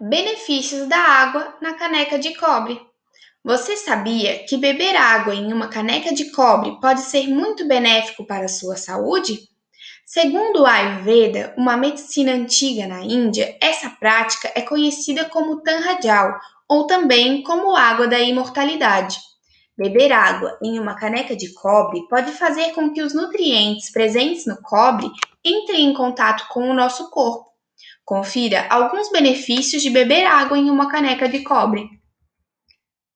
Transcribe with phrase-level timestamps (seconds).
[0.00, 2.80] Benefícios da água na caneca de cobre.
[3.42, 8.44] Você sabia que beber água em uma caneca de cobre pode ser muito benéfico para
[8.44, 9.40] a sua saúde?
[10.06, 16.86] Segundo o Ayurveda, uma medicina antiga na Índia, essa prática é conhecida como Tanrajal, ou
[16.86, 19.18] também como água da imortalidade.
[19.76, 24.62] Beber água em uma caneca de cobre pode fazer com que os nutrientes presentes no
[24.62, 25.10] cobre
[25.44, 27.47] entrem em contato com o nosso corpo
[28.08, 31.86] Confira alguns benefícios de beber água em uma caneca de cobre.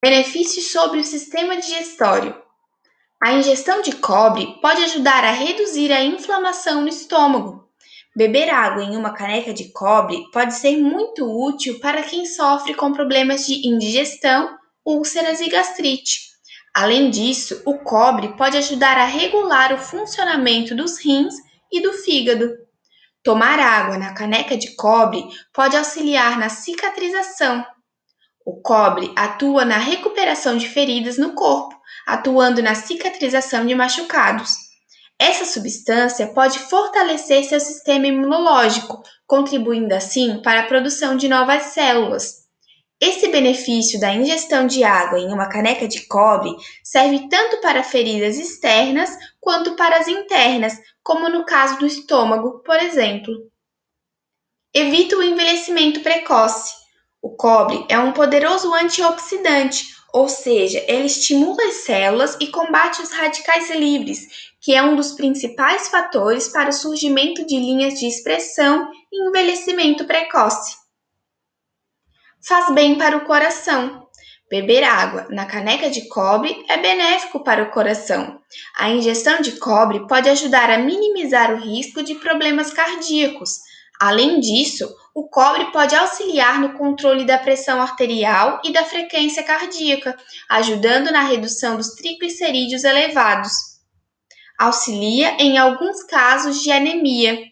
[0.00, 2.40] Benefícios sobre o sistema digestório.
[3.20, 7.68] A ingestão de cobre pode ajudar a reduzir a inflamação no estômago.
[8.14, 12.92] Beber água em uma caneca de cobre pode ser muito útil para quem sofre com
[12.92, 16.20] problemas de indigestão, úlceras e gastrite.
[16.72, 21.34] Além disso, o cobre pode ajudar a regular o funcionamento dos rins
[21.72, 22.65] e do fígado.
[23.26, 25.20] Tomar água na caneca de cobre
[25.52, 27.66] pode auxiliar na cicatrização.
[28.46, 31.74] O cobre atua na recuperação de feridas no corpo,
[32.06, 34.52] atuando na cicatrização de machucados.
[35.18, 42.45] Essa substância pode fortalecer seu sistema imunológico, contribuindo assim para a produção de novas células.
[42.98, 46.50] Esse benefício da ingestão de água em uma caneca de cobre
[46.82, 52.76] serve tanto para feridas externas quanto para as internas, como no caso do estômago, por
[52.76, 53.34] exemplo.
[54.72, 56.72] Evita o envelhecimento precoce.
[57.20, 63.10] O cobre é um poderoso antioxidante, ou seja, ele estimula as células e combate os
[63.10, 64.26] radicais livres,
[64.58, 70.06] que é um dos principais fatores para o surgimento de linhas de expressão e envelhecimento
[70.06, 70.85] precoce
[72.46, 74.06] faz bem para o coração.
[74.48, 78.40] Beber água na caneca de cobre é benéfico para o coração.
[78.78, 83.58] A ingestão de cobre pode ajudar a minimizar o risco de problemas cardíacos.
[84.00, 90.16] Além disso, o cobre pode auxiliar no controle da pressão arterial e da frequência cardíaca,
[90.48, 93.52] ajudando na redução dos triglicerídeos elevados.
[94.56, 97.42] Auxilia em alguns casos de anemia.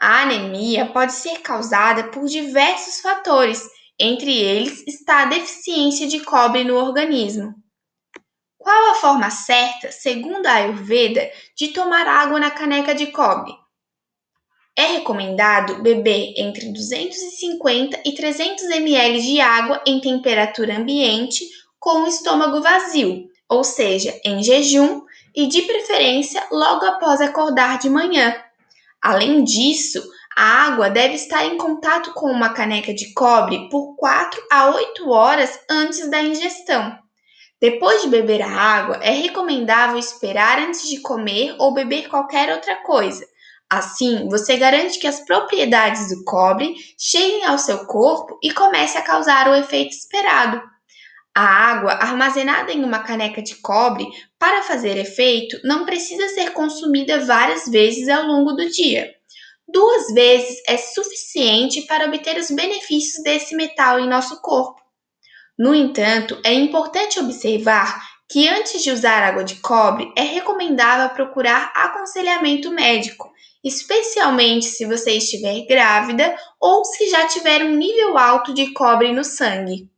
[0.00, 3.62] A anemia pode ser causada por diversos fatores,
[3.98, 7.54] entre eles está a deficiência de cobre no organismo.
[8.58, 13.52] Qual a forma certa, segundo a Ayurveda, de tomar água na caneca de cobre?
[14.76, 21.44] É recomendado beber entre 250 e 300 ml de água em temperatura ambiente
[21.78, 25.02] com o estômago vazio, ou seja, em jejum
[25.34, 28.34] e de preferência logo após acordar de manhã.
[29.00, 30.00] Além disso,
[30.36, 35.10] a água deve estar em contato com uma caneca de cobre por 4 a 8
[35.10, 36.98] horas antes da ingestão.
[37.60, 42.76] Depois de beber a água, é recomendável esperar antes de comer ou beber qualquer outra
[42.76, 43.24] coisa.
[43.70, 49.02] Assim, você garante que as propriedades do cobre cheguem ao seu corpo e comece a
[49.02, 50.60] causar o efeito esperado.
[51.34, 54.06] A água armazenada em uma caneca de cobre,
[54.38, 59.10] para fazer efeito, não precisa ser consumida várias vezes ao longo do dia
[59.72, 64.80] duas vezes é suficiente para obter os benefícios desse metal em nosso corpo.
[65.58, 68.00] No entanto, é importante observar
[68.32, 73.30] que antes de usar água de cobre, é recomendável procurar aconselhamento médico,
[73.62, 79.22] especialmente se você estiver grávida ou se já tiver um nível alto de cobre no
[79.22, 79.91] sangue.